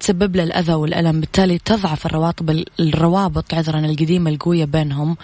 تسبب 0.00 0.36
له 0.36 0.42
الأذى 0.42 0.74
والألم. 0.74 1.20
بالتالي 1.20 1.58
تضعف 1.58 2.06
الروابط 2.06 2.66
الروابط 2.80 3.54
عذرا 3.54 3.78
القديمة 3.78 4.30
القوية 4.30 4.64
بينهم 4.64 5.16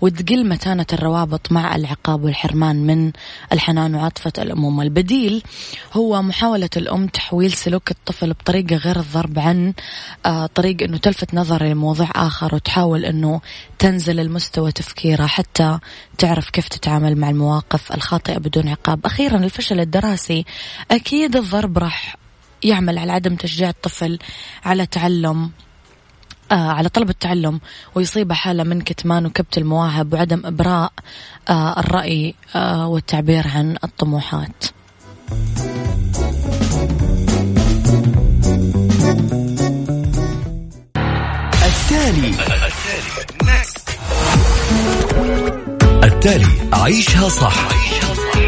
وتقل 0.00 0.48
متانة 0.48 0.86
الروابط 0.92 1.52
مع 1.52 1.76
العقاب 1.76 2.24
والحرمان 2.24 2.86
من 2.86 3.12
الحنان 3.52 3.94
وعاطفة 3.94 4.32
الأمومة. 4.38 4.82
البديل 4.82 5.42
هو 5.92 6.22
محاولة 6.22 6.70
الأم 6.76 7.06
تحويل 7.06 7.52
سلوك 7.52 7.90
الطفل 7.90 8.32
بطريقة 8.32 8.76
غير 8.76 8.96
الضرب 9.00 9.38
عن 9.38 9.72
آه 10.26 10.46
طريق 10.46 10.82
أنه 10.82 10.96
تلفت 10.96 11.34
نظره 11.34 11.66
لموضوع 11.66 12.10
آخر 12.14 12.54
وتحاول 12.54 13.04
أنه 13.04 13.40
تنزل 13.78 14.20
المستوى 14.20 14.72
تفكيره 14.72 15.26
حتى 15.26 15.78
تعرف 16.18 16.50
كيف 16.50 16.68
تتعامل 16.68 17.16
مع 17.16 17.30
المواقف 17.30 17.92
الخاطئة 17.92 18.38
بدون 18.38 18.68
عقاب. 18.68 19.06
أخيرا 19.06 19.36
الفشل 19.36 19.80
الدراسي 19.80 20.44
أكيد 20.90 21.36
الضرب 21.36 21.78
راح 21.78 22.19
يعمل 22.62 22.98
على 22.98 23.12
عدم 23.12 23.34
تشجيع 23.36 23.68
الطفل 23.68 24.18
على 24.64 24.86
تعلم 24.86 25.50
آه 26.52 26.54
على 26.54 26.88
طلب 26.88 27.10
التعلم 27.10 27.60
ويصيبه 27.94 28.34
حالة 28.34 28.64
من 28.64 28.80
كتمان 28.80 29.26
وكبت 29.26 29.58
المواهب 29.58 30.12
وعدم 30.12 30.42
إبراء 30.46 30.92
آه 31.48 31.80
الرأي 31.80 32.34
آه 32.54 32.86
والتعبير 32.88 33.48
عن 33.48 33.76
الطموحات. 33.84 34.64
التالي. 41.66 42.34
التالي. 46.04 46.46
عيشها 46.72 47.28
صح. 47.28 47.68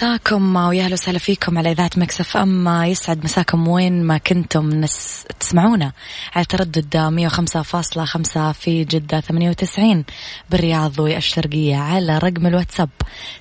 مساكم 0.00 0.56
ويا 0.56 0.84
أهلا 0.84 0.92
وسهلا 0.92 1.18
فيكم 1.18 1.58
على 1.58 1.72
إذاعة 1.72 1.90
Mix 1.96 2.36
FM. 2.36 2.68
يسعد 2.68 3.24
مساكم 3.24 3.68
وين 3.68 4.02
ما 4.02 4.18
كنتم 4.18 4.70
نس 4.70 5.24
تسمعونا 5.40 5.92
على 6.34 6.44
تردد 6.44 6.96
105.5 6.96 8.52
في 8.52 8.84
جدة 8.84 9.20
98 9.20 10.04
بالرياض 10.50 10.98
والشرقيه 10.98 11.76
على 11.76 12.18
رقم 12.18 12.46
الواتساب. 12.46 12.88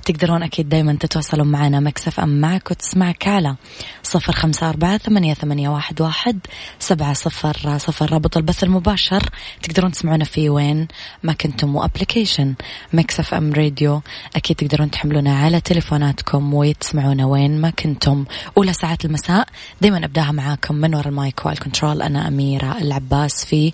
تقدرون 0.06 0.44
أكيد 0.44 0.70
دائما 0.70 0.98
تتواصلون 1.00 1.48
معنا 1.48 1.80
مكسف 1.80 2.20
أم. 2.20 2.42
معك 2.42 2.72
وتسمعك 2.72 3.28
على 3.28 3.56
054 4.16 4.98
88 4.98 5.68
واحد 5.68 6.02
واحد 6.02 6.40
سبعة 6.80 7.14
صفر 7.14 7.78
صفر. 7.78 8.12
رابط 8.12 8.38
البث 8.38 8.64
المباشر 8.64 9.30
تقدرون 9.64 9.92
تسمعونا 9.92 10.26
في 10.26 10.50
وين 10.50 10.88
ما 11.24 11.34
كنتم 11.34 11.76
و 11.76 11.82
application 11.82 12.54
Mix 12.94 13.34
FM 13.34 13.54
Radio. 13.54 14.02
أكيد 14.36 14.56
تقدرون 14.56 14.92
تحملونا 14.92 15.40
على 15.40 15.62
تليفونات 15.62 15.90
تليفوناتكم 16.00 16.54
وتسمعونا 16.54 17.26
وين 17.26 17.62
ما 17.62 17.70
كنتم. 17.70 18.26
أولى 18.58 18.74
ساعات 18.74 19.06
المساء 19.06 19.48
دايما 19.82 20.06
أبداها 20.06 20.32
معاكم 20.32 20.76
من 20.76 20.96
وراء 20.96 21.08
ال 21.08 21.17
mic 21.17 21.46
وال 21.46 21.58
control 21.58 22.02
أنا 22.02 22.28
أميرة 22.28 22.78
العباس 22.78 23.46
في 23.46 23.74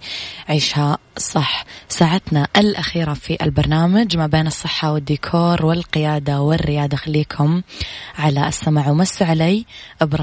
عيشها 0.50 0.98
صح. 1.18 1.66
ساعتنا 1.90 2.48
الأخيرة 2.58 3.14
في 3.14 3.38
البرنامج 3.42 4.18
ما 4.18 4.28
بين 4.28 4.48
الصحة 4.48 4.94
والديكور 4.94 5.66
والقيادة 5.66 6.42
والريادة 6.42 6.98
خليكم 6.98 7.62
على 8.18 8.48
السمع 8.48 8.90
ومسوا 8.90 9.28
علي. 9.28 9.66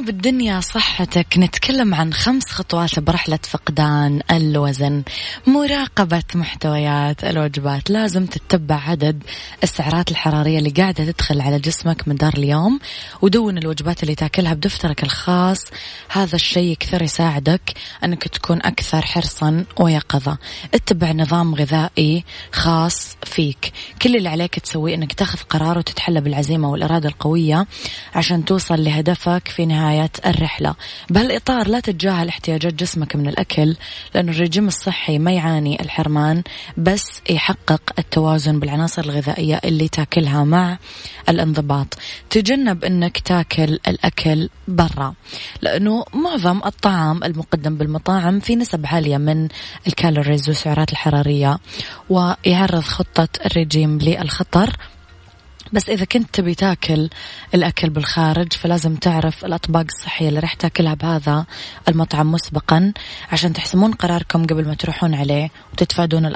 لأنه 0.00 0.12
بالدنيا 0.12 0.60
صحتك. 0.60 1.38
نتكلم 1.38 1.94
عن 1.94 2.12
خمس 2.12 2.46
خطوات 2.46 2.98
برحلة 2.98 3.38
فقدان 3.42 4.20
الوزن. 4.30 5.02
مراقبة 5.46 6.22
محتويات 6.34 7.24
الوجبات. 7.24 7.90
لازم 7.90 8.26
تتبع 8.26 8.74
عدد 8.74 9.22
السعرات 9.62 10.10
الحرارية 10.10 10.58
اللي 10.58 10.70
قاعدة 10.70 11.04
تدخل 11.04 11.40
على 11.40 11.58
جسمك 11.58 12.08
مدار 12.08 12.34
اليوم 12.34 12.80
ودون 13.22 13.58
الوجبات 13.58 14.02
اللي 14.02 14.14
تاكلها 14.14 14.54
بدفترك 14.54 15.02
الخاص. 15.02 15.64
هذا 16.08 16.36
الشيء 16.36 16.76
كثير 16.76 17.02
يساعدك 17.02 17.74
أنك 18.04 18.28
تكون 18.28 18.58
أكثر 18.62 19.02
حرصا 19.02 19.64
ويقظة 19.80 20.38
اتبع 20.74 21.12
نظام 21.12 21.54
غذائي 21.54 22.24
خاص 22.52 23.16
فيك. 23.24 23.72
كل 24.02 24.16
اللي 24.16 24.28
عليك 24.28 24.58
تسويه 24.58 24.94
أنك 24.94 25.12
تاخذ 25.12 25.38
قرار 25.38 25.78
وتتحلى 25.78 26.20
بالعزيمة 26.20 26.70
والإرادة 26.70 27.08
القوية 27.08 27.66
عشان 28.14 28.44
توصل 28.44 28.84
لهدفك 28.84 29.48
في 29.48 29.66
نهاية 29.66 29.89
الرحلة. 30.26 30.74
بهالإطار 31.10 31.68
لا 31.68 31.80
تتجاهل 31.80 32.28
احتياجات 32.28 32.74
جسمك 32.74 33.16
من 33.16 33.28
الأكل 33.28 33.76
لأنه 34.14 34.32
الرجيم 34.32 34.66
الصحي 34.66 35.18
ما 35.18 35.32
يعاني 35.32 35.80
الحرمان 35.80 36.42
بس 36.76 37.22
يحقق 37.30 37.82
التوازن 37.98 38.60
بالعناصر 38.60 39.04
الغذائية 39.04 39.60
اللي 39.64 39.88
تاكلها 39.88 40.44
مع 40.44 40.78
الانضباط. 41.28 41.98
تجنب 42.30 42.84
أنك 42.84 43.18
تاكل 43.18 43.78
الأكل 43.88 44.48
برا 44.68 45.14
لأنه 45.62 46.04
معظم 46.14 46.60
الطعام 46.66 47.24
المقدم 47.24 47.76
بالمطاعم 47.76 48.40
في 48.40 48.56
نسب 48.56 48.86
عالية 48.86 49.16
من 49.16 49.48
الكالوريز 49.86 50.48
والسعرات 50.48 50.92
الحرارية 50.92 51.58
ويعرض 52.10 52.80
خطة 52.80 53.28
الرجيم 53.46 53.98
للخطر. 53.98 54.76
بس 55.72 55.88
إذا 55.88 56.04
كنت 56.04 56.34
تبي 56.34 56.54
تاكل 56.54 57.08
الأكل 57.54 57.90
بالخارج 57.90 58.52
فلازم 58.52 58.94
تعرف 58.94 59.44
الأطباق 59.44 59.84
الصحية 59.88 60.28
اللي 60.28 60.40
راح 60.40 60.54
تاكلها 60.54 60.94
بهذا 60.94 61.46
المطعم 61.88 62.32
مسبقا 62.32 62.92
عشان 63.32 63.52
تحسمون 63.52 63.92
قراركم 63.92 64.46
قبل 64.46 64.66
ما 64.68 64.74
تروحون 64.74 65.14
عليه 65.14 65.50
وتتفادون 65.72 66.26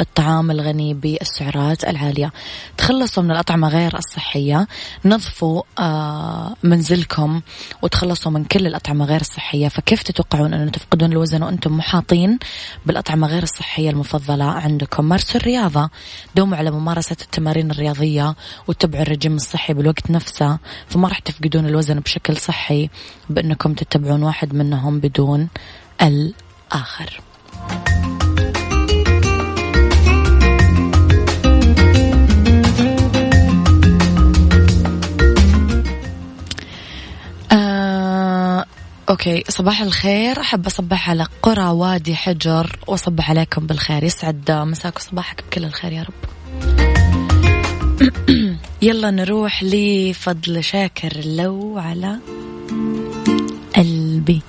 الطعام 0.00 0.50
الغني 0.50 0.94
بالسعرات 0.94 1.84
العالية. 1.84 2.32
تخلصوا 2.76 3.22
من 3.22 3.30
الأطعمة 3.30 3.68
غير 3.68 3.98
الصحية 3.98 4.66
نظفوا 5.04 5.62
آه، 5.78 6.54
منزلكم 6.62 7.40
وتخلصوا 7.82 8.32
من 8.32 8.44
كل 8.44 8.66
الأطعمة 8.66 9.04
غير 9.04 9.20
الصحية. 9.20 9.68
فكيف 9.68 10.02
تتوقعون 10.02 10.54
أنه 10.54 10.70
تفقدون 10.70 11.12
الوزن 11.12 11.42
وأنتم 11.42 11.76
محاطين 11.76 12.38
بالأطعمة 12.86 13.26
غير 13.26 13.42
الصحية 13.42 13.90
المفضلة 13.90 14.44
عندكم؟ 14.44 15.04
مارسوا 15.04 15.40
الرياضة 15.40 15.90
دوموا 16.34 16.56
على 16.56 16.70
ممارسة 16.70 17.16
التمارين 17.22 17.70
الرياضية 17.70 18.34
وتتبعوا 18.68 19.02
الرجيم 19.02 19.36
الصحي 19.36 19.74
بالوقت 19.74 20.10
نفسه 20.10 20.58
فما 20.88 21.08
راح 21.08 21.18
تفقدون 21.18 21.66
الوزن 21.66 22.00
بشكل 22.00 22.36
صحي 22.36 22.90
بأنكم 23.30 23.74
تتبعون 23.74 24.22
واحد 24.22 24.54
منهم 24.54 25.00
بدون 25.00 25.48
الآخر. 26.02 27.20
آه، 37.52 38.64
أوكي 39.08 39.44
صباح 39.48 39.80
الخير. 39.80 40.40
أحب 40.40 40.66
أصبح 40.66 41.10
على 41.10 41.26
قرى 41.42 41.68
وادي 41.68 42.16
حجر 42.16 42.78
وأصبح 42.86 43.30
عليكم 43.30 43.66
بالخير. 43.66 44.04
يسعد 44.04 44.50
مساك 44.50 44.96
وصباحك 44.96 45.44
بكل 45.44 45.64
الخير 45.64 45.92
يا 45.92 46.02
رب. 46.02 46.36
يلا 48.82 49.10
نروح 49.10 49.62
لفضل 49.62 50.64
شاكر 50.64 51.12
لو 51.24 51.78
على 51.78 52.16
قلبي 53.76 54.42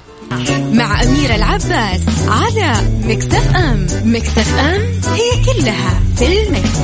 مع 0.72 1.04
أميرة 1.04 1.36
العباس 1.36 2.02
على 2.28 2.74
مكتف 3.04 3.56
أم 3.56 3.88
مكتف 4.06 4.56
أم 4.56 4.82
هي 5.14 5.46
كلها 5.46 6.02
في 6.16 6.48
المكس. 6.48 6.78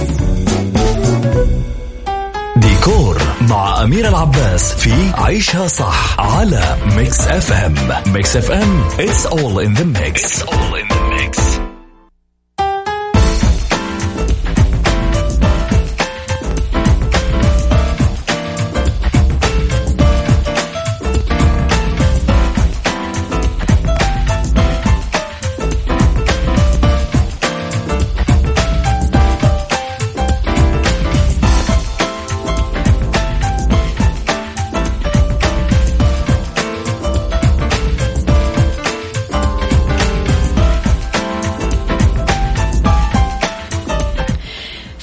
ديكور 2.56 3.22
مع 3.42 3.84
أمير 3.84 4.08
العباس 4.08 4.74
في 4.74 5.12
عيشها 5.14 5.68
صح 5.68 6.20
على 6.20 6.78
ميكس 6.96 7.20
أف 7.28 7.52
أم 7.52 7.76
ميكس 8.14 8.36
أف 8.36 8.52
أم 8.52 8.84
it's 8.98 9.26
all 9.26 9.60
in 9.60 9.74
the 9.74 9.86
mix, 9.86 10.24
it's 10.24 10.44
all 10.44 10.76
in 10.76 10.88
the 10.88 10.93
mix. 10.93 10.93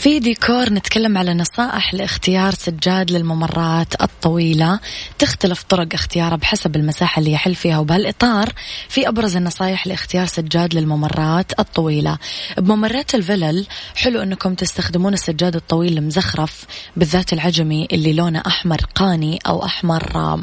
ديكور 0.09 0.73
نتكلم 0.73 1.19
على 1.19 1.35
نصائح 1.35 1.95
لاختيار 1.95 2.55
سجاد 2.55 3.11
للممرات 3.11 4.03
الطويلة. 4.03 4.81
تختلف 5.19 5.63
طرق 5.63 5.89
اختيارها 5.95 6.37
بحسب 6.37 6.77
المساحة 6.77 7.21
اللي 7.21 7.33
يحل 7.33 7.55
فيها 7.55 7.79
وبهالإطار. 7.79 8.53
في 8.89 9.09
أبرز 9.09 9.37
النصائح 9.37 9.87
لاختيار 9.87 10.27
سجاد 10.27 10.75
للممرات 10.75 11.61
الطويلة. 11.61 12.19
بممرات 12.59 13.15
الفلل 13.15 13.67
حلو 13.97 14.23
أنكم 14.23 14.55
تستخدمون 14.55 15.13
السجاد 15.13 15.57
الطويل 15.57 15.99
المزخرف 15.99 16.65
بالذات 16.97 17.33
العجمي 17.33 17.89
اللي 17.93 18.13
لونه 18.13 18.43
أحمر 18.47 18.81
قاني 18.95 19.39
أو 19.47 19.65
أحمر 19.65 20.41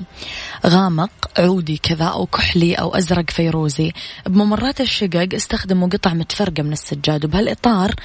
غامق 0.66 1.12
عودي 1.38 1.78
كذا 1.78 2.06
أو 2.06 2.26
كحلي 2.26 2.74
أو 2.76 2.96
أزرق 2.96 3.30
فيروزي. 3.30 3.92
بممرات 4.26 4.82
الشقق 4.82 5.28
استخدموا 5.36 5.90
قطع 5.90 6.14
متفرقة 6.14 6.64
من 6.64 6.74
السجاد. 6.74 7.26
وبهالإطار 7.26 7.96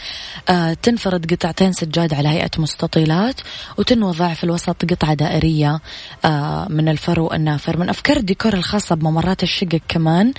آه 0.48 0.74
تنفرد 0.74 1.26
قطعتين 1.42 1.72
سجاد 1.72 2.14
على 2.14 2.28
هيئة 2.28 2.50
مستطيلات 2.58 3.40
وتنوضع 3.78 4.34
في 4.34 4.44
الوسط 4.44 4.84
قطعة 4.92 5.14
دائرية 5.14 5.80
آه 6.24 6.66
من 6.70 6.88
الفرو 6.88 7.32
النافر 7.32 7.76
من 7.76 7.88
أفكار 7.88 8.16
الديكور 8.16 8.54
الخاصة 8.54 8.94
بممرات 8.94 9.42
الشقق 9.42 9.80
كمان 9.88 10.32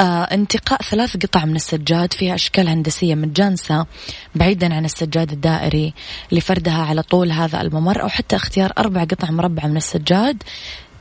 آه 0.00 0.22
انتقاء 0.22 0.82
ثلاث 0.82 1.16
قطع 1.16 1.44
من 1.44 1.56
السجاد 1.56 2.12
فيها 2.12 2.34
أشكال 2.34 2.68
هندسية 2.68 3.14
متجانسة 3.14 3.86
بعيدا 4.34 4.74
عن 4.74 4.84
السجاد 4.84 5.32
الدائري 5.32 5.94
لفردها 6.32 6.82
على 6.82 7.02
طول 7.02 7.32
هذا 7.32 7.60
الممر 7.60 8.02
أو 8.02 8.08
حتى 8.08 8.36
اختيار 8.36 8.72
أربع 8.78 9.04
قطع 9.04 9.30
مربعة 9.30 9.66
من 9.66 9.76
السجاد 9.76 10.42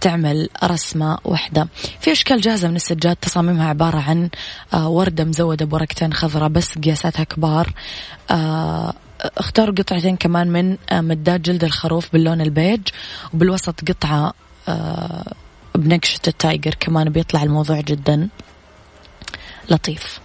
تعمل 0.02 0.50
رسمة 0.64 1.18
واحدة. 1.26 1.68
في 2.00 2.12
أشكال 2.12 2.42
جاهزة 2.42 2.68
من 2.68 2.76
السجاد 2.76 3.16
تصاميمها 3.16 3.70
عبارة 3.70 4.00
عن 4.00 4.30
آه، 4.74 4.90
وردة 4.90 5.24
مزودة 5.24 5.66
بورقتين 5.66 6.14
خضراء 6.14 6.50
بس 6.50 6.78
قياساتها 6.78 7.24
كبار 7.24 7.74
آه، 9.22 9.32
اختاروا 9.38 9.76
قطعتين 9.76 10.18
كمان 10.18 10.48
من 10.48 10.78
آه، 10.90 11.02
مداد 11.02 11.42
جلد 11.42 11.64
الخروف 11.64 12.14
باللون 12.14 12.42
البيج 12.42 12.82
وبالوسط 13.34 13.90
قطعة 13.90 14.34
بنقشة 15.76 16.20
ال 16.28 16.36
tiger 16.36 16.76
كمان 16.80 17.10
بيطلع 17.10 17.44
الموضوع 17.44 17.82
جدا 17.82 18.30
لطيف. 19.70 20.20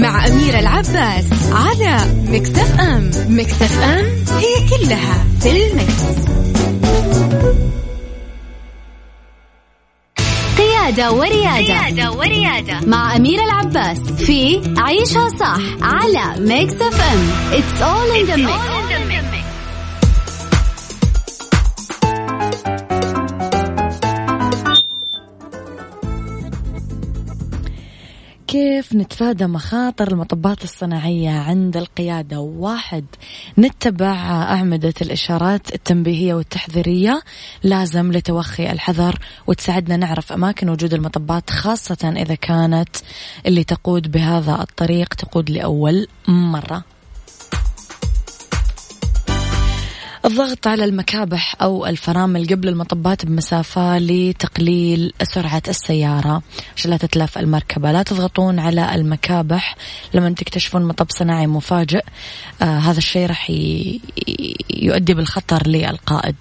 مع 0.00 0.26
أميرة 0.26 0.58
العباس 0.58 1.24
على 1.52 1.98
مكتف 2.28 2.80
أم. 2.80 3.10
مكتف 3.28 3.82
أم 3.82 4.04
هي 4.38 4.68
كلها 4.70 5.24
في 5.40 5.50
المكتف. 5.50 6.30
قيادة 10.58 11.12
وريادة. 11.12 11.56
قيادة 11.80 12.12
وريادة. 12.12 12.80
مع 12.86 13.16
أميرة 13.16 13.42
العباس 13.44 13.98
في 13.98 14.60
عيشها 14.78 15.28
صح 15.40 15.58
على 15.82 16.40
ميكس 16.40 16.74
أف 16.74 17.00
أم. 17.00 17.28
اتس 17.52 17.82
اول 17.82 18.16
ان 18.16 18.24
ذا 18.26 18.36
ميكس 18.36 19.49
كيف 28.50 28.94
نتفادى 28.94 29.46
مخاطر 29.46 30.08
المطبات 30.12 30.64
الصناعية 30.64 31.30
عند 31.30 31.76
القيادة؟ 31.76 32.40
واحد 32.40 33.04
نتبع 33.58 34.14
أعمدة 34.42 34.94
الإشارات 35.02 35.74
التنبيهية 35.74 36.34
والتحذيرية 36.34 37.22
لازم 37.62 38.12
لتوخي 38.12 38.72
الحذر 38.72 39.18
وتساعدنا 39.46 39.96
نعرف 39.96 40.32
أماكن 40.32 40.68
وجود 40.68 40.94
المطبات 40.94 41.50
خاصة 41.50 42.14
إذا 42.16 42.34
كانت 42.34 42.96
اللي 43.46 43.64
تقود 43.64 44.10
بهذا 44.10 44.60
الطريق 44.60 45.14
تقود 45.14 45.50
لأول 45.50 46.06
مرة. 46.28 46.84
الضغط 50.30 50.66
على 50.66 50.84
المكابح 50.84 51.56
أو 51.62 51.86
الفرامل 51.86 52.46
قبل 52.46 52.68
المطبات 52.68 53.26
بمسافة 53.26 53.98
لتقليل 53.98 55.12
سرعة 55.22 55.62
السيارة 55.68 56.42
عشان 56.76 56.90
لا 56.90 56.96
تتلف 56.96 57.38
المركبة. 57.38 57.92
لا 57.92 58.02
تضغطون 58.02 58.58
على 58.58 58.94
المكابح 58.94 59.76
لما 60.14 60.30
تكتشفون 60.30 60.84
مطب 60.84 61.06
صناعي 61.10 61.46
مفاجئ. 61.46 62.04
آه 62.62 62.78
هذا 62.78 62.98
الشيء 62.98 63.26
راح 63.26 63.50
يؤدي 64.70 65.14
بالخطر 65.14 65.66
للقائد. 65.66 66.36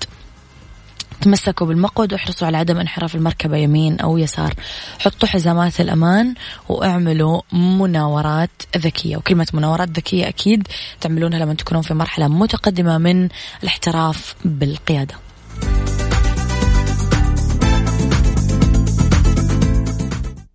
تمسكوا 1.21 1.67
بالمقود 1.67 2.13
واحرصوا 2.13 2.47
على 2.47 2.57
عدم 2.57 2.77
انحراف 2.77 3.15
المركبة 3.15 3.57
يمين 3.57 3.99
أو 3.99 4.17
يسار. 4.17 4.53
حطوا 4.99 5.29
حزامات 5.29 5.81
الأمان 5.81 6.33
واعملوا 6.69 7.41
مناورات 7.53 8.49
ذكية. 8.77 9.17
وكلمة 9.17 9.47
مناورات 9.53 9.89
ذكية 9.89 10.27
أكيد 10.27 10.67
تعملونها 11.01 11.39
لما 11.39 11.53
تكونون 11.53 11.83
في 11.83 11.93
مرحلة 11.93 12.27
متقدمة 12.27 12.97
من 12.97 13.29
الاحتراف 13.63 14.35
بالقيادة. 14.45 15.15